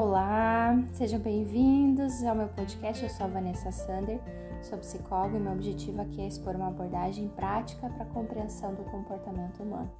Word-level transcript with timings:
Olá, 0.00 0.82
sejam 0.94 1.20
bem-vindos 1.20 2.24
ao 2.24 2.34
meu 2.34 2.48
podcast. 2.48 3.02
Eu 3.02 3.10
sou 3.10 3.26
a 3.26 3.28
Vanessa 3.28 3.70
Sander, 3.70 4.18
sou 4.62 4.78
psicóloga 4.78 5.36
e 5.36 5.40
meu 5.40 5.52
objetivo 5.52 6.00
aqui 6.00 6.22
é 6.22 6.26
expor 6.26 6.56
uma 6.56 6.68
abordagem 6.68 7.28
prática 7.28 7.86
para 7.86 8.04
a 8.04 8.06
compreensão 8.06 8.72
do 8.72 8.82
comportamento 8.84 9.62
humano. 9.62 9.90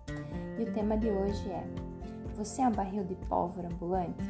E 0.59 0.63
o 0.63 0.73
tema 0.73 0.97
de 0.97 1.11
hoje 1.11 1.51
é: 1.51 1.63
Você 2.35 2.63
é 2.63 2.69
um 2.69 2.73
barril 2.73 3.05
de 3.05 3.15
pólvora 3.15 3.69
ambulante? 3.71 4.25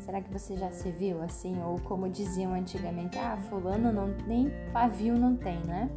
Será 0.00 0.20
que 0.20 0.30
você 0.30 0.54
já 0.54 0.70
se 0.70 0.90
viu 0.90 1.22
assim? 1.22 1.58
Ou 1.62 1.80
como 1.80 2.06
diziam 2.06 2.52
antigamente, 2.52 3.18
ah, 3.18 3.38
fulano 3.48 3.90
não, 3.90 4.08
nem 4.26 4.52
pavio 4.70 5.14
não 5.14 5.34
tem, 5.34 5.60
né? 5.60 5.88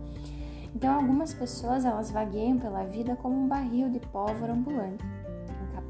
Então, 0.74 0.96
algumas 0.96 1.34
pessoas 1.34 1.84
elas 1.84 2.10
vagueiam 2.10 2.58
pela 2.58 2.86
vida 2.86 3.18
como 3.18 3.36
um 3.36 3.50
barril 3.50 3.90
de 3.90 4.00
pólvora 4.00 4.54
ambulante 4.54 5.04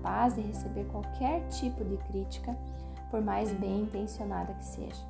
capaz 0.02 0.36
de 0.36 0.42
receber 0.42 0.86
qualquer 0.86 1.48
tipo 1.50 1.86
de 1.86 1.98
crítica, 1.98 2.58
por 3.12 3.22
mais 3.22 3.54
bem 3.54 3.82
intencionada 3.82 4.54
que 4.54 4.66
seja. 4.66 5.02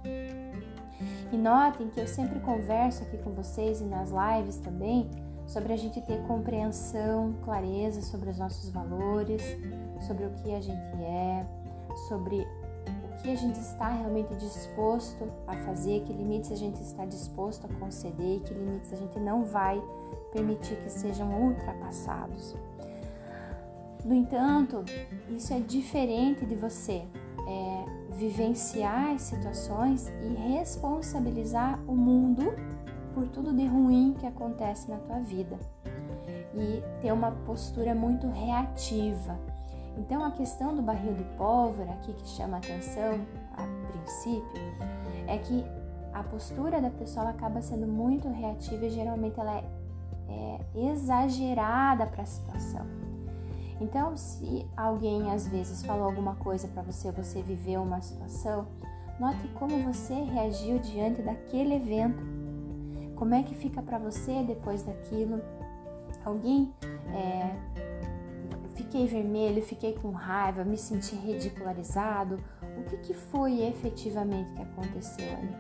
E 1.32 1.38
notem 1.38 1.90
que 1.90 2.00
eu 2.00 2.08
sempre 2.08 2.40
converso 2.42 3.04
aqui 3.04 3.18
com 3.18 3.32
vocês 3.32 3.80
e 3.80 3.86
nas 3.86 4.12
lives 4.12 4.58
também 4.58 5.10
sobre 5.48 5.74
a 5.74 5.78
gente 5.78 6.02
ter 6.02 6.22
compreensão, 6.28 7.34
clareza 7.44 8.02
sobre 8.02 8.30
os 8.30 8.38
nossos 8.38 8.70
valores, 8.70 9.42
sobre 10.06 10.26
o 10.26 10.32
que 10.32 10.54
a 10.54 10.62
gente 10.62 11.02
é, 11.02 11.46
sobre 12.08 12.42
o 12.42 13.24
que 13.24 13.32
a 13.32 13.36
gente 13.36 13.60
está 13.60 13.90
realmente 13.90 14.36
disposto 14.36 15.28
a 15.48 15.56
fazer, 15.58 16.02
que 16.02 16.14
limites 16.14 16.52
a 16.52 16.56
gente 16.56 16.82
está 16.82 17.06
disposto 17.06 17.66
a 17.66 17.80
conceder, 17.80 18.42
que 18.42 18.54
limites 18.54 18.92
a 18.94 18.96
gente 18.96 19.20
não 19.20 19.44
vai 19.44 19.82
permitir 20.32 20.76
que 20.78 20.90
sejam 20.90 21.30
ultrapassados. 21.30 22.56
No 24.04 24.16
entanto, 24.16 24.84
isso 25.30 25.54
é 25.54 25.60
diferente 25.60 26.46
de 26.46 26.56
você 26.56 27.04
é, 27.48 27.86
vivenciar 28.16 29.12
as 29.12 29.22
situações 29.22 30.12
e 30.24 30.54
responsabilizar 30.54 31.80
o 31.88 31.96
mundo 31.96 32.54
por 33.14 33.28
tudo 33.28 33.54
de 33.54 33.66
ruim 33.66 34.16
que 34.20 34.26
acontece 34.26 34.90
na 34.90 34.98
tua 34.98 35.20
vida 35.20 35.58
e 36.56 36.82
ter 37.02 37.12
uma 37.12 37.32
postura 37.32 37.94
muito 37.94 38.28
reativa. 38.28 39.40
Então, 39.98 40.24
a 40.24 40.32
questão 40.32 40.76
do 40.76 40.82
barril 40.82 41.14
de 41.14 41.24
pólvora 41.38 41.92
aqui 41.92 42.14
que 42.14 42.28
chama 42.28 42.58
atenção 42.58 43.20
a 43.54 43.92
princípio 43.92 44.62
é 45.28 45.38
que 45.38 45.64
a 46.14 46.24
postura 46.24 46.82
da 46.82 46.90
pessoa 46.90 47.30
acaba 47.30 47.62
sendo 47.62 47.88
muito 47.88 48.28
reativa 48.30 48.86
e 48.86 48.90
geralmente 48.90 49.40
ela 49.40 49.58
é, 49.58 49.64
é 50.76 50.92
exagerada 50.92 52.06
para 52.08 52.24
a 52.24 52.26
situação. 52.26 52.86
Então, 53.82 54.16
se 54.16 54.68
alguém 54.78 55.32
às 55.32 55.48
vezes 55.48 55.84
falou 55.84 56.06
alguma 56.06 56.36
coisa 56.36 56.68
para 56.68 56.84
você, 56.84 57.12
você 57.12 57.42
viveu 57.42 57.82
uma 57.82 58.00
situação, 58.00 58.68
note 59.20 59.48
como 59.56 59.76
você 59.80 60.14
reagiu 60.14 60.78
diante 60.78 61.24
daquele 61.24 61.74
evento. 61.74 62.24
Como 63.16 63.34
é 63.34 63.42
que 63.42 63.56
fica 63.56 63.82
para 63.82 63.98
você 63.98 64.44
depois 64.44 64.84
daquilo? 64.84 65.42
Alguém 66.24 66.72
é, 67.08 67.56
fiquei 68.76 69.08
vermelho, 69.08 69.64
fiquei 69.64 69.94
com 69.94 70.12
raiva, 70.12 70.64
me 70.64 70.78
senti 70.78 71.16
ridicularizado. 71.16 72.38
O 72.78 72.84
que, 72.84 72.98
que 72.98 73.14
foi 73.16 73.64
efetivamente 73.64 74.54
que 74.54 74.62
aconteceu 74.62 75.34
ali? 75.38 75.56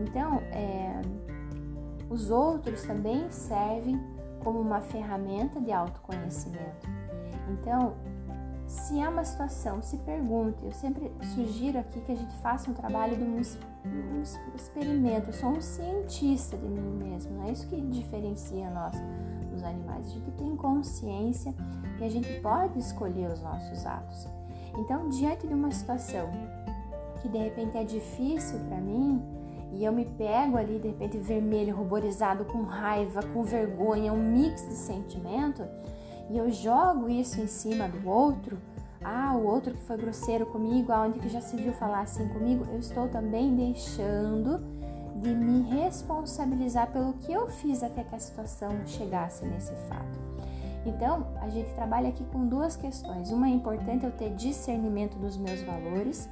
Então, 0.00 0.38
é, 0.50 1.00
os 2.10 2.28
outros 2.28 2.82
também 2.82 3.30
servem 3.30 4.00
como 4.42 4.60
uma 4.60 4.80
ferramenta 4.80 5.60
de 5.60 5.70
autoconhecimento. 5.70 7.01
Então, 7.50 7.94
se 8.66 9.00
há 9.02 9.10
uma 9.10 9.24
situação, 9.24 9.82
se 9.82 9.98
pergunte. 9.98 10.64
Eu 10.64 10.72
sempre 10.72 11.12
sugiro 11.34 11.78
aqui 11.78 12.00
que 12.00 12.12
a 12.12 12.16
gente 12.16 12.34
faça 12.36 12.70
um 12.70 12.74
trabalho 12.74 13.16
de 13.16 13.22
um, 13.22 13.40
um 13.86 14.22
experimento. 14.54 15.28
Eu 15.28 15.32
sou 15.32 15.50
um 15.50 15.60
cientista 15.60 16.56
de 16.56 16.66
mim 16.66 17.04
mesmo, 17.04 17.32
não 17.36 17.48
é 17.48 17.52
isso 17.52 17.66
que 17.68 17.80
diferencia 17.80 18.70
nós 18.70 18.94
dos 19.50 19.62
animais. 19.62 20.06
A 20.06 20.10
gente 20.10 20.30
tem 20.32 20.56
consciência 20.56 21.54
e 22.00 22.04
a 22.04 22.08
gente 22.08 22.40
pode 22.40 22.78
escolher 22.78 23.30
os 23.30 23.42
nossos 23.42 23.84
atos. 23.84 24.26
Então, 24.78 25.08
diante 25.10 25.46
de 25.46 25.52
uma 25.52 25.70
situação 25.70 26.30
que 27.20 27.28
de 27.28 27.38
repente 27.38 27.76
é 27.76 27.84
difícil 27.84 28.58
para 28.68 28.78
mim, 28.78 29.22
e 29.74 29.84
eu 29.84 29.92
me 29.92 30.04
pego 30.04 30.56
ali 30.56 30.78
de 30.78 30.88
repente 30.88 31.18
vermelho, 31.18 31.74
ruborizado, 31.74 32.44
com 32.44 32.62
raiva, 32.62 33.22
com 33.32 33.42
vergonha, 33.42 34.12
um 34.12 34.22
mix 34.22 34.68
de 34.68 34.74
sentimento, 34.74 35.62
e 36.32 36.38
eu 36.38 36.50
jogo 36.50 37.10
isso 37.10 37.38
em 37.42 37.46
cima 37.46 37.86
do 37.86 38.08
outro, 38.08 38.56
ah, 39.04 39.34
o 39.36 39.44
outro 39.44 39.74
que 39.74 39.82
foi 39.82 39.98
grosseiro 39.98 40.46
comigo, 40.46 40.90
aonde 40.90 41.18
que 41.18 41.28
já 41.28 41.42
se 41.42 41.54
viu 41.56 41.74
falar 41.74 42.00
assim 42.00 42.26
comigo, 42.28 42.64
eu 42.72 42.78
estou 42.78 43.06
também 43.06 43.54
deixando 43.54 44.58
de 45.16 45.28
me 45.34 45.60
responsabilizar 45.68 46.90
pelo 46.90 47.12
que 47.12 47.30
eu 47.30 47.48
fiz 47.48 47.82
até 47.82 48.02
que 48.02 48.14
a 48.14 48.18
situação 48.18 48.70
chegasse 48.86 49.44
nesse 49.44 49.74
fato. 49.90 50.18
Então, 50.86 51.26
a 51.42 51.50
gente 51.50 51.70
trabalha 51.74 52.08
aqui 52.08 52.24
com 52.24 52.46
duas 52.46 52.76
questões. 52.76 53.30
Uma 53.30 53.48
é 53.48 53.50
importante 53.50 54.06
eu 54.06 54.10
ter 54.10 54.30
discernimento 54.34 55.18
dos 55.18 55.36
meus 55.36 55.62
valores, 55.62 56.30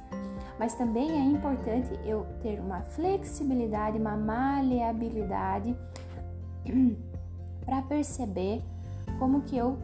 mas 0.57 0.73
também 0.73 1.11
é 1.11 1.23
importante 1.23 1.91
eu 2.03 2.25
ter 2.41 2.59
uma 2.59 2.81
flexibilidade, 2.81 3.99
uma 3.99 4.17
maleabilidade 4.17 5.77
para 7.63 7.83
perceber 7.83 8.63
como 9.19 9.41
que 9.43 9.55
eu 9.55 9.77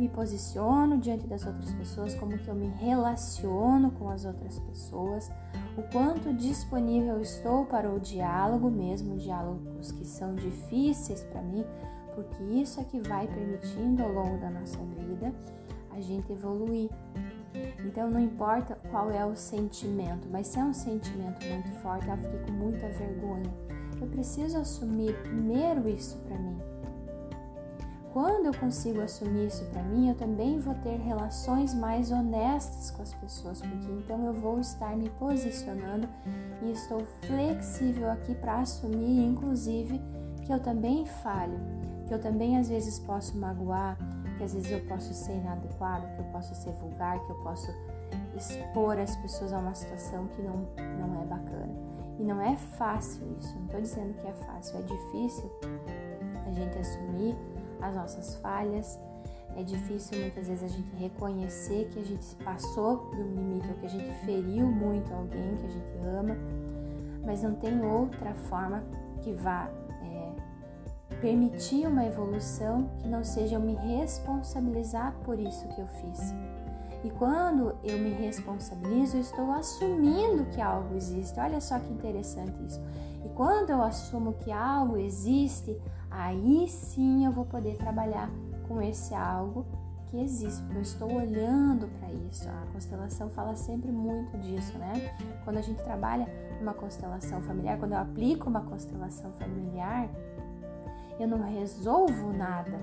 me 0.00 0.08
posiciono 0.08 0.96
diante 0.96 1.26
das 1.26 1.46
outras 1.46 1.70
pessoas, 1.72 2.14
como 2.14 2.38
que 2.38 2.48
eu 2.48 2.54
me 2.54 2.68
relaciono 2.68 3.90
com 3.90 4.08
as 4.08 4.24
outras 4.24 4.58
pessoas, 4.58 5.30
o 5.76 5.82
quanto 5.92 6.32
disponível 6.32 7.20
estou 7.20 7.66
para 7.66 7.90
o 7.90 8.00
diálogo, 8.00 8.70
mesmo 8.70 9.18
diálogos 9.18 9.92
que 9.92 10.06
são 10.06 10.34
difíceis 10.34 11.22
para 11.24 11.42
mim, 11.42 11.64
porque 12.14 12.42
isso 12.44 12.80
é 12.80 12.84
que 12.84 12.98
vai 13.00 13.28
permitindo 13.28 14.02
ao 14.02 14.10
longo 14.10 14.38
da 14.38 14.48
nossa 14.48 14.78
vida 14.78 15.34
a 15.90 16.00
gente 16.00 16.32
evoluir. 16.32 16.88
Então 17.84 18.10
não 18.10 18.20
importa 18.20 18.78
qual 18.90 19.10
é 19.10 19.24
o 19.26 19.36
sentimento, 19.36 20.26
mas 20.30 20.46
se 20.46 20.58
é 20.58 20.64
um 20.64 20.72
sentimento 20.72 21.44
muito 21.46 21.70
forte, 21.82 22.08
eu 22.08 22.16
fiquei 22.16 22.40
com 22.40 22.52
muita 22.52 22.88
vergonha. 22.88 23.52
Eu 24.00 24.06
preciso 24.06 24.56
assumir 24.56 25.14
primeiro 25.22 25.86
isso 25.88 26.16
para 26.18 26.38
mim 26.38 26.69
quando 28.12 28.46
eu 28.46 28.54
consigo 28.54 29.00
assumir 29.00 29.46
isso 29.46 29.64
para 29.66 29.82
mim, 29.82 30.08
eu 30.08 30.14
também 30.14 30.58
vou 30.58 30.74
ter 30.74 30.96
relações 30.98 31.72
mais 31.72 32.10
honestas 32.10 32.90
com 32.90 33.02
as 33.02 33.14
pessoas, 33.14 33.60
porque 33.60 33.92
então 33.92 34.26
eu 34.26 34.32
vou 34.32 34.58
estar 34.58 34.96
me 34.96 35.08
posicionando 35.10 36.08
e 36.62 36.72
estou 36.72 37.00
flexível 37.22 38.10
aqui 38.10 38.34
para 38.34 38.60
assumir, 38.60 39.24
inclusive, 39.24 40.00
que 40.44 40.52
eu 40.52 40.60
também 40.60 41.06
falho, 41.06 41.58
que 42.06 42.12
eu 42.12 42.20
também 42.20 42.58
às 42.58 42.68
vezes 42.68 42.98
posso 42.98 43.38
magoar, 43.38 43.96
que 44.36 44.44
às 44.44 44.54
vezes 44.54 44.70
eu 44.70 44.80
posso 44.86 45.14
ser 45.14 45.34
inadequado, 45.34 46.06
que 46.14 46.20
eu 46.20 46.26
posso 46.32 46.54
ser 46.54 46.72
vulgar, 46.72 47.24
que 47.24 47.30
eu 47.30 47.36
posso 47.42 47.70
expor 48.36 48.98
as 48.98 49.14
pessoas 49.16 49.52
a 49.52 49.58
uma 49.58 49.74
situação 49.74 50.26
que 50.28 50.42
não, 50.42 50.68
não 50.98 51.22
é 51.22 51.26
bacana. 51.26 51.90
E 52.18 52.24
não 52.24 52.40
é 52.40 52.56
fácil 52.56 53.24
isso, 53.38 53.54
não 53.56 53.66
estou 53.66 53.80
dizendo 53.80 54.14
que 54.14 54.26
é 54.26 54.32
fácil, 54.32 54.78
é 54.78 54.82
difícil 54.82 55.50
a 56.46 56.52
gente 56.52 56.78
assumir 56.78 57.36
as 57.82 57.94
nossas 57.94 58.36
falhas. 58.36 58.98
É 59.56 59.62
difícil 59.62 60.18
muitas 60.20 60.46
vezes 60.46 60.62
a 60.62 60.68
gente 60.68 60.94
reconhecer 60.96 61.88
que 61.90 61.98
a 61.98 62.04
gente 62.04 62.34
passou 62.36 63.10
de 63.10 63.20
um 63.20 63.34
limite 63.34 63.68
ou 63.68 63.74
que 63.74 63.86
a 63.86 63.88
gente 63.88 64.12
feriu 64.24 64.66
muito 64.66 65.12
alguém 65.12 65.56
que 65.56 65.66
a 65.66 65.70
gente 65.70 65.98
ama, 65.98 66.36
mas 67.24 67.42
não 67.42 67.54
tem 67.54 67.84
outra 67.84 68.32
forma 68.34 68.82
que 69.22 69.32
vá 69.32 69.68
é, 70.02 71.16
permitir 71.20 71.86
uma 71.86 72.04
evolução 72.06 72.88
que 73.00 73.08
não 73.08 73.24
seja 73.24 73.56
eu 73.56 73.60
me 73.60 73.74
responsabilizar 73.74 75.14
por 75.24 75.38
isso 75.38 75.66
que 75.68 75.80
eu 75.80 75.86
fiz. 75.86 76.32
E 77.02 77.10
quando 77.10 77.74
eu 77.82 77.98
me 77.98 78.10
responsabilizo, 78.10 79.16
eu 79.16 79.20
estou 79.20 79.50
assumindo 79.52 80.44
que 80.46 80.60
algo 80.60 80.94
existe. 80.94 81.40
Olha 81.40 81.60
só 81.60 81.78
que 81.78 81.90
interessante 81.90 82.62
isso. 82.66 82.80
E 83.24 83.28
quando 83.30 83.70
eu 83.70 83.82
assumo 83.82 84.34
que 84.34 84.52
algo 84.52 84.98
existe, 84.98 85.80
aí 86.10 86.68
sim 86.68 87.24
eu 87.24 87.32
vou 87.32 87.44
poder 87.44 87.76
trabalhar 87.76 88.30
com 88.66 88.80
esse 88.80 89.14
algo 89.14 89.66
que 90.10 90.20
existe, 90.20 90.60
porque 90.62 90.78
eu 90.78 90.82
estou 90.82 91.12
olhando 91.12 91.88
para 91.98 92.12
isso. 92.12 92.48
A 92.48 92.66
constelação 92.72 93.30
fala 93.30 93.54
sempre 93.54 93.92
muito 93.92 94.36
disso, 94.38 94.76
né? 94.76 94.92
Quando 95.44 95.58
a 95.58 95.62
gente 95.62 95.82
trabalha 95.82 96.26
uma 96.60 96.74
constelação 96.74 97.40
familiar, 97.42 97.78
quando 97.78 97.92
eu 97.92 97.98
aplico 97.98 98.48
uma 98.48 98.60
constelação 98.60 99.32
familiar, 99.32 100.08
eu 101.18 101.28
não 101.28 101.40
resolvo 101.40 102.32
nada. 102.32 102.78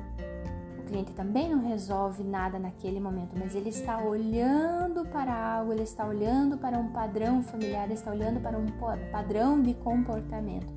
O 0.79 0.83
cliente 0.83 1.11
também 1.11 1.49
não 1.49 1.67
resolve 1.67 2.23
nada 2.23 2.57
naquele 2.57 2.99
momento, 2.99 3.37
mas 3.37 3.55
ele 3.55 3.69
está 3.69 4.01
olhando 4.01 5.05
para 5.05 5.33
algo, 5.57 5.73
ele 5.73 5.83
está 5.83 6.05
olhando 6.05 6.57
para 6.57 6.77
um 6.77 6.91
padrão 6.91 7.43
familiar, 7.43 7.83
ele 7.85 7.95
está 7.95 8.09
olhando 8.09 8.39
para 8.39 8.57
um 8.57 8.65
padrão 9.11 9.61
de 9.61 9.73
comportamento. 9.73 10.76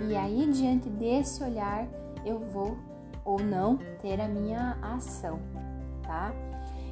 E 0.00 0.16
aí, 0.16 0.50
diante 0.50 0.88
desse 0.88 1.42
olhar, 1.42 1.86
eu 2.24 2.38
vou 2.38 2.76
ou 3.24 3.38
não 3.40 3.76
ter 4.00 4.20
a 4.20 4.28
minha 4.28 4.76
ação, 4.82 5.38
tá? 6.02 6.32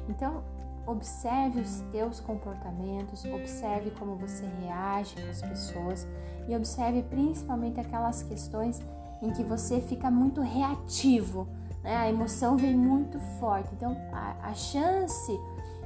Então, 0.07 0.43
observe 0.85 1.59
os 1.59 1.81
teus 1.91 2.19
comportamentos, 2.19 3.25
observe 3.25 3.91
como 3.91 4.15
você 4.15 4.45
reage 4.61 5.15
com 5.15 5.29
as 5.29 5.41
pessoas 5.41 6.07
e 6.47 6.55
observe 6.55 7.03
principalmente 7.03 7.79
aquelas 7.79 8.23
questões 8.23 8.81
em 9.21 9.31
que 9.31 9.43
você 9.43 9.79
fica 9.81 10.09
muito 10.09 10.41
reativo, 10.41 11.47
né? 11.83 11.97
A 11.97 12.09
emoção 12.09 12.57
vem 12.57 12.75
muito 12.75 13.19
forte. 13.39 13.69
Então, 13.73 13.95
a, 14.11 14.49
a 14.49 14.53
chance 14.53 15.31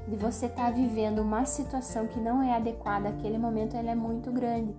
de 0.07 0.15
você 0.15 0.45
estar 0.45 0.65
tá 0.65 0.71
vivendo 0.71 1.19
uma 1.19 1.45
situação 1.45 2.07
que 2.07 2.19
não 2.19 2.41
é 2.41 2.55
adequada 2.55 3.09
àquele 3.09 3.37
momento, 3.37 3.75
ela 3.75 3.91
é 3.91 3.95
muito 3.95 4.31
grande. 4.31 4.75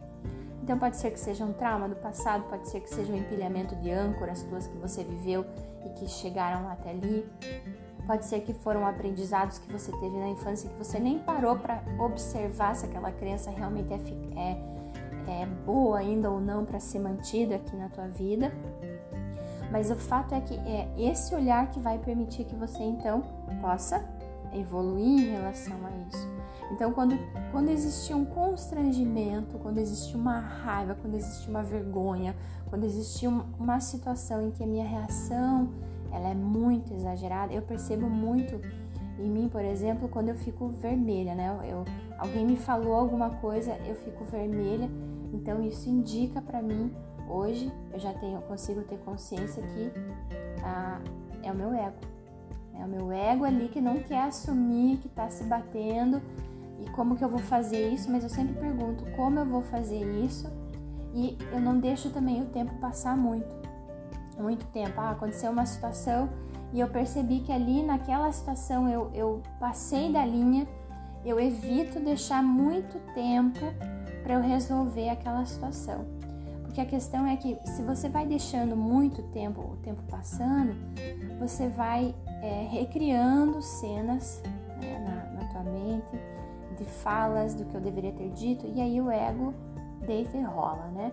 Então 0.67 0.81
pode 0.81 0.97
ser 0.97 1.13
que 1.13 1.21
seja 1.21 1.45
um 1.45 1.53
trauma 1.53 1.89
do 1.89 1.95
passado, 1.95 2.43
pode 2.49 2.69
ser 2.69 2.81
que 2.81 2.91
seja 2.91 3.13
um 3.13 3.17
empilhamento 3.17 3.77
de 3.77 3.89
âncoras 3.89 4.43
tuas 4.43 4.67
que 4.67 4.77
você 4.79 5.05
viveu 5.05 5.47
e 5.85 5.91
que 5.91 6.09
chegaram 6.09 6.69
até 6.69 6.91
ali. 6.91 7.25
Pode 8.05 8.27
ser 8.27 8.41
que 8.41 8.53
foram 8.53 8.85
aprendizados 8.85 9.59
que 9.61 9.73
você 9.73 9.93
teve 9.93 10.19
na 10.19 10.29
infância 10.29 10.69
que 10.69 10.77
você 10.77 10.99
nem 10.99 11.21
parou 11.21 11.57
para 11.57 11.81
observar 12.01 12.75
se 12.75 12.85
aquela 12.85 13.13
crença 13.13 13.49
realmente 13.49 13.93
é, 13.93 14.01
é, 15.31 15.43
é 15.43 15.47
boa 15.47 15.99
ainda 15.99 16.33
ou 16.33 16.41
não 16.41 16.65
para 16.65 16.81
ser 16.81 16.99
mantida 16.99 17.55
aqui 17.55 17.77
na 17.77 17.89
tua 17.89 18.09
vida. 18.09 18.53
Mas 19.71 19.89
o 19.89 19.95
fato 19.95 20.35
é 20.35 20.41
que 20.41 20.55
é 20.69 20.89
esse 20.99 21.33
olhar 21.33 21.71
que 21.71 21.79
vai 21.79 21.97
permitir 21.97 22.43
que 22.43 22.57
você 22.57 22.83
então 22.83 23.23
possa 23.61 24.05
evoluir 24.53 25.29
em 25.29 25.31
relação 25.31 25.77
a 25.87 25.91
isso. 26.09 26.36
Então, 26.71 26.93
quando, 26.93 27.17
quando 27.53 27.69
existe 27.69 28.13
um 28.13 28.25
constrangimento, 28.25 29.59
quando 29.59 29.79
existe 29.79 30.17
uma 30.17 30.39
raiva, 30.39 30.97
quando 31.01 31.15
existe 31.15 31.49
uma 31.49 31.63
vergonha, 31.63 32.35
quando 32.69 32.85
existe 32.85 33.27
uma 33.27 33.81
situação 33.81 34.43
em 34.43 34.51
que 34.51 34.65
a 34.65 34.67
minha 34.67 34.85
reação 34.85 35.71
ela 36.13 36.29
é 36.29 36.35
muito 36.35 36.93
exagerada, 36.93 37.53
eu 37.53 37.63
percebo 37.63 38.09
muito 38.09 38.61
em 39.19 39.29
mim, 39.29 39.49
por 39.49 39.65
exemplo, 39.65 40.09
quando 40.09 40.29
eu 40.29 40.35
fico 40.35 40.69
vermelha, 40.69 41.35
né? 41.35 41.57
Eu, 41.65 41.85
alguém 42.19 42.45
me 42.45 42.57
falou 42.57 42.95
alguma 42.95 43.31
coisa, 43.31 43.77
eu 43.87 43.95
fico 43.95 44.25
vermelha, 44.25 44.91
então 45.33 45.63
isso 45.63 45.89
indica 45.89 46.41
para 46.43 46.61
mim 46.61 46.93
hoje 47.29 47.73
eu 47.93 47.99
já 47.99 48.13
tenho, 48.13 48.41
consigo 48.43 48.83
ter 48.83 48.99
consciência 48.99 49.63
que 49.63 49.93
ah, 50.63 51.01
é 51.43 51.51
o 51.51 51.55
meu 51.55 51.73
ego, 51.73 51.97
é 52.75 52.85
o 52.85 52.89
meu 52.89 53.11
ego 53.11 53.45
ali 53.45 53.69
que 53.69 53.81
não 53.81 53.97
quer 53.97 54.25
assumir 54.25 54.99
que 54.99 55.07
está 55.07 55.29
se 55.29 55.45
batendo 55.45 56.21
e 56.81 56.91
como 56.91 57.17
que 57.17 57.25
eu 57.25 57.29
vou 57.29 57.39
fazer 57.39 57.89
isso, 57.89 58.11
mas 58.11 58.23
eu 58.23 58.31
sempre 58.31 58.55
pergunto 58.55 59.05
como 59.17 59.39
eu 59.39 59.47
vou 59.47 59.63
fazer 59.63 60.03
isso 60.25 60.51
e 61.15 61.39
eu 61.51 61.61
não 61.61 61.79
deixo 61.79 62.11
também 62.11 62.43
o 62.43 62.47
tempo 62.47 62.75
passar 62.75 63.17
muito, 63.17 63.55
muito 64.39 64.67
tempo. 64.67 65.01
Ah, 65.01 65.11
aconteceu 65.11 65.51
uma 65.51 65.65
situação 65.65 66.29
e 66.73 66.81
eu 66.81 66.89
percebi 66.89 67.41
que 67.41 67.51
ali 67.51 67.83
naquela 67.83 68.31
situação 68.31 68.89
eu, 68.89 69.11
eu 69.15 69.43
passei 69.59 70.13
da 70.13 70.25
linha, 70.25 70.67
eu 71.25 71.41
evito 71.41 71.99
deixar 71.99 72.43
muito 72.43 72.99
tempo 73.15 73.61
para 74.23 74.35
eu 74.35 74.43
resolver 74.43 75.09
aquela 75.09 75.45
situação. 75.47 76.05
Porque 76.63 76.81
a 76.81 76.85
questão 76.85 77.27
é 77.27 77.37
que 77.37 77.59
se 77.65 77.83
você 77.83 78.11
vai 78.11 78.27
deixando 78.27 78.77
muito 78.77 79.23
tempo, 79.29 79.63
o 79.63 79.77
tempo 79.79 80.03
passando, 80.11 80.75
você 81.39 81.69
vai 81.69 82.15
é, 82.43 82.69
recriando 82.71 83.63
cenas 83.63 84.43
né, 84.83 84.99
na, 84.99 85.41
na 85.41 85.49
tua 85.49 85.63
mente 85.63 86.26
de 86.77 86.85
falas 86.85 87.55
do 87.55 87.65
que 87.65 87.75
eu 87.75 87.81
deveria 87.81 88.13
ter 88.13 88.31
dito 88.31 88.67
e 88.67 88.81
aí 88.81 89.01
o 89.01 89.11
ego 89.11 89.55
deita 90.07 90.37
e 90.37 90.43
rola, 90.43 90.87
né? 90.89 91.13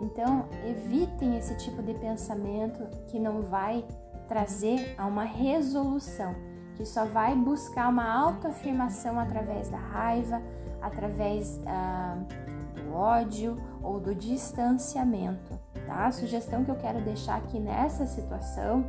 Então, 0.00 0.44
evitem 0.64 1.36
esse 1.36 1.56
tipo 1.56 1.82
de 1.82 1.92
pensamento 1.94 2.86
que 3.08 3.18
não 3.18 3.42
vai 3.42 3.84
trazer 4.28 4.94
a 4.96 5.06
uma 5.06 5.24
resolução, 5.24 6.34
que 6.76 6.84
só 6.84 7.04
vai 7.04 7.34
buscar 7.34 7.88
uma 7.88 8.08
autoafirmação 8.08 9.18
através 9.18 9.68
da 9.68 9.78
raiva, 9.78 10.40
através 10.80 11.60
ah, 11.66 12.16
do 12.76 12.94
ódio 12.94 13.56
ou 13.82 13.98
do 13.98 14.14
distanciamento, 14.14 15.58
tá? 15.86 16.06
A 16.06 16.12
sugestão 16.12 16.64
que 16.64 16.70
eu 16.70 16.76
quero 16.76 17.00
deixar 17.00 17.36
aqui 17.36 17.58
nessa 17.58 18.06
situação 18.06 18.84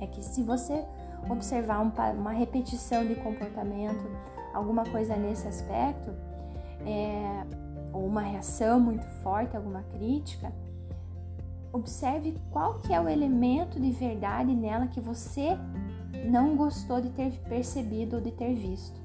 é 0.00 0.06
que 0.06 0.22
se 0.22 0.42
você 0.42 0.84
observar 1.28 1.80
um, 1.80 1.90
uma 2.12 2.30
repetição 2.30 3.04
de 3.04 3.16
comportamento, 3.16 4.08
alguma 4.54 4.84
coisa 4.84 5.16
nesse 5.16 5.46
aspecto, 5.46 6.12
é, 6.86 7.44
ou 7.92 8.06
uma 8.06 8.20
reação 8.20 8.80
muito 8.80 9.04
forte, 9.22 9.56
alguma 9.56 9.82
crítica, 9.82 10.52
observe 11.72 12.36
qual 12.50 12.78
que 12.78 12.92
é 12.92 13.00
o 13.00 13.08
elemento 13.08 13.80
de 13.80 13.90
verdade 13.90 14.54
nela 14.54 14.86
que 14.86 15.00
você 15.00 15.56
não 16.30 16.56
gostou 16.56 17.00
de 17.00 17.10
ter 17.10 17.32
percebido 17.48 18.16
ou 18.16 18.22
de 18.22 18.32
ter 18.32 18.54
visto. 18.54 18.98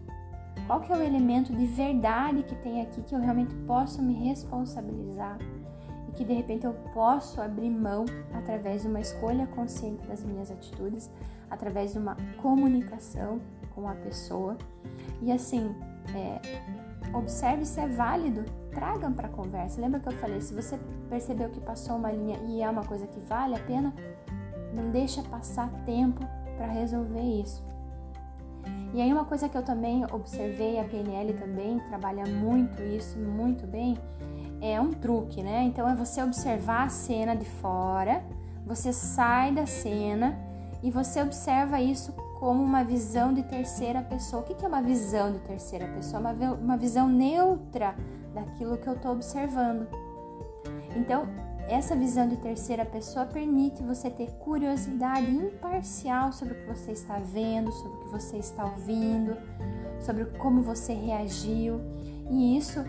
Qual 0.67 0.79
que 0.79 0.93
é 0.93 0.95
o 0.95 1.01
elemento 1.01 1.53
de 1.53 1.65
verdade 1.65 2.43
que 2.43 2.55
tem 2.55 2.81
aqui 2.81 3.01
que 3.01 3.13
eu 3.13 3.19
realmente 3.19 3.53
posso 3.67 4.01
me 4.01 4.13
responsabilizar 4.13 5.37
que 6.15 6.23
de 6.23 6.33
repente 6.33 6.65
eu 6.65 6.73
posso 6.93 7.41
abrir 7.41 7.69
mão 7.69 8.05
através 8.33 8.83
de 8.83 8.87
uma 8.87 8.99
escolha 8.99 9.47
consciente 9.47 10.05
das 10.07 10.23
minhas 10.23 10.51
atitudes, 10.51 11.09
através 11.49 11.93
de 11.93 11.99
uma 11.99 12.15
comunicação 12.41 13.39
com 13.73 13.87
a 13.87 13.93
pessoa. 13.95 14.57
E 15.21 15.31
assim, 15.31 15.75
é, 16.15 16.39
observe 17.13 17.65
se 17.65 17.79
é 17.79 17.87
válido, 17.87 18.43
tragam 18.71 19.13
para 19.13 19.27
a 19.27 19.31
conversa. 19.31 19.81
Lembra 19.81 19.99
que 19.99 20.07
eu 20.07 20.13
falei, 20.13 20.41
se 20.41 20.53
você 20.53 20.79
percebeu 21.09 21.49
que 21.49 21.59
passou 21.59 21.95
uma 21.95 22.11
linha 22.11 22.37
e 22.47 22.61
é 22.61 22.69
uma 22.69 22.83
coisa 22.83 23.07
que 23.07 23.19
vale 23.19 23.55
a 23.55 23.59
pena, 23.59 23.93
não 24.73 24.89
deixa 24.91 25.21
passar 25.23 25.69
tempo 25.85 26.25
para 26.57 26.67
resolver 26.67 27.21
isso. 27.21 27.63
E 28.93 29.01
aí 29.01 29.11
uma 29.11 29.25
coisa 29.25 29.49
que 29.49 29.57
eu 29.57 29.63
também 29.63 30.05
observei, 30.11 30.79
a 30.79 30.83
PNL 30.83 31.33
também 31.33 31.79
trabalha 31.89 32.25
muito 32.27 32.81
isso, 32.83 33.17
muito 33.17 33.65
bem, 33.65 33.97
é 34.65 34.79
um 34.79 34.91
truque, 34.91 35.43
né? 35.43 35.63
Então 35.63 35.87
é 35.89 35.93
você 35.93 36.23
observar 36.23 36.85
a 36.85 36.89
cena 36.89 37.35
de 37.35 37.45
fora, 37.45 38.23
você 38.65 38.93
sai 38.93 39.51
da 39.51 39.65
cena 39.65 40.39
e 40.81 40.89
você 40.89 41.21
observa 41.21 41.81
isso 41.81 42.13
como 42.39 42.63
uma 42.63 42.81
visão 42.81 43.33
de 43.33 43.43
terceira 43.43 44.01
pessoa. 44.01 44.41
O 44.41 44.45
que 44.45 44.63
é 44.63 44.67
uma 44.67 44.81
visão 44.81 45.33
de 45.33 45.39
terceira 45.39 45.85
pessoa? 45.87 46.23
Uma 46.61 46.77
visão 46.77 47.09
neutra 47.09 47.93
daquilo 48.33 48.77
que 48.77 48.87
eu 48.87 48.93
estou 48.93 49.11
observando. 49.11 49.85
Então, 50.95 51.27
essa 51.67 51.95
visão 51.95 52.27
de 52.27 52.37
terceira 52.37 52.85
pessoa 52.85 53.25
permite 53.25 53.83
você 53.83 54.09
ter 54.09 54.29
curiosidade 54.39 55.29
imparcial 55.29 56.31
sobre 56.31 56.53
o 56.53 56.57
que 56.57 56.67
você 56.67 56.91
está 56.91 57.17
vendo, 57.19 57.71
sobre 57.71 57.97
o 57.97 57.99
que 58.01 58.09
você 58.09 58.37
está 58.37 58.65
ouvindo, 58.65 59.37
sobre 59.99 60.25
como 60.37 60.61
você 60.61 60.93
reagiu. 60.93 61.79
E 62.29 62.57
isso, 62.57 62.83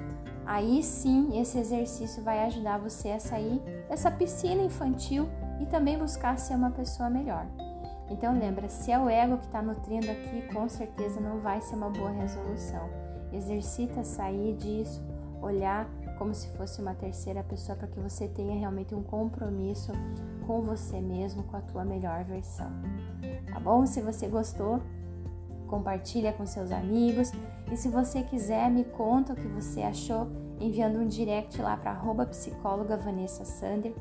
aí 0.46 0.82
sim, 0.82 1.40
esse 1.40 1.58
exercício 1.58 2.22
vai 2.22 2.44
ajudar 2.44 2.78
você 2.78 3.10
a 3.10 3.20
sair 3.20 3.60
dessa 3.88 4.10
piscina 4.10 4.62
infantil 4.62 5.28
e 5.60 5.66
também 5.66 5.98
buscar 5.98 6.38
ser 6.38 6.54
uma 6.54 6.70
pessoa 6.70 7.08
melhor. 7.10 7.46
Então 8.10 8.38
lembra, 8.38 8.68
se 8.68 8.92
é 8.92 8.98
o 8.98 9.08
ego 9.08 9.38
que 9.38 9.46
está 9.46 9.62
nutrindo 9.62 10.10
aqui, 10.10 10.42
com 10.52 10.68
certeza 10.68 11.20
não 11.20 11.40
vai 11.40 11.60
ser 11.60 11.74
uma 11.74 11.90
boa 11.90 12.10
resolução. 12.10 12.88
Exercita 13.32 14.04
sair 14.04 14.56
disso, 14.56 15.02
olhar 15.40 15.88
como 16.18 16.34
se 16.34 16.48
fosse 16.56 16.80
uma 16.80 16.94
terceira 16.94 17.42
pessoa 17.42 17.76
para 17.76 17.88
que 17.88 17.98
você 17.98 18.28
tenha 18.28 18.58
realmente 18.58 18.94
um 18.94 19.02
compromisso 19.02 19.92
com 20.46 20.62
você 20.62 21.00
mesmo, 21.00 21.42
com 21.44 21.56
a 21.56 21.60
tua 21.60 21.84
melhor 21.84 22.24
versão. 22.24 22.70
Tá 23.52 23.58
bom? 23.58 23.84
Se 23.86 24.00
você 24.00 24.28
gostou, 24.28 24.80
compartilha 25.66 26.32
com 26.32 26.46
seus 26.46 26.70
amigos 26.70 27.32
e 27.70 27.76
se 27.76 27.88
você 27.88 28.22
quiser 28.22 28.70
me 28.70 28.84
conta 28.84 29.32
o 29.32 29.36
que 29.36 29.48
você 29.48 29.82
achou 29.82 30.28
enviando 30.60 30.98
um 30.98 31.06
direct 31.06 31.60
lá 31.60 31.76
para 31.76 32.26
psicóloga 32.26 32.96
Vanessa 32.96 33.44
Sander 33.44 33.94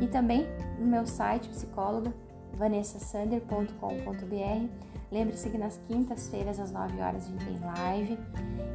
e 0.00 0.06
também 0.06 0.46
no 0.78 0.86
meu 0.86 1.06
site 1.06 1.48
psicóloga 1.48 2.12
vanessasander.com.br. 2.56 4.68
Lembre-se 5.10 5.50
que 5.50 5.58
nas 5.58 5.78
quintas-feiras, 5.88 6.58
às 6.58 6.72
9 6.72 7.00
horas, 7.00 7.26
a 7.26 7.28
gente 7.28 7.44
tem 7.44 7.58
live. 7.60 8.18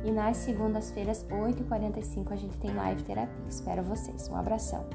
E 0.06 0.12
nas 0.12 0.38
segundas-feiras, 0.38 1.26
8h45, 1.30 2.32
a 2.32 2.36
gente 2.36 2.58
tem 2.58 2.74
live 2.74 3.02
terapia. 3.04 3.46
Espero 3.50 3.84
vocês. 3.84 4.30
Um 4.30 4.36
abração. 4.36 4.86